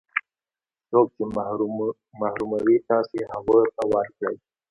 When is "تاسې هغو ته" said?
2.89-3.83